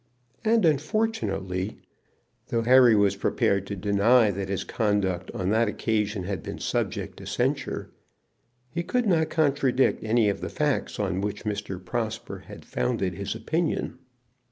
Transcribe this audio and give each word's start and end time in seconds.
And 0.43 0.65
unfortunately, 0.65 1.77
though 2.47 2.63
Harry 2.63 2.95
was 2.95 3.15
prepared 3.15 3.67
to 3.67 3.75
deny 3.75 4.31
that 4.31 4.49
his 4.49 4.63
conduct 4.63 5.29
on 5.29 5.51
that 5.51 5.67
occasion 5.67 6.23
had 6.23 6.41
been 6.41 6.57
subject 6.57 7.17
to 7.17 7.27
censure, 7.27 7.91
he 8.71 8.81
could 8.81 9.05
not 9.05 9.29
contradict 9.29 10.03
any 10.03 10.27
of 10.27 10.41
the 10.41 10.49
facts 10.49 10.99
on 10.99 11.21
which 11.21 11.45
Mr. 11.45 11.77
Prosper 11.77 12.39
had 12.47 12.65
founded 12.65 13.13
his 13.13 13.35
opinion. 13.35 13.99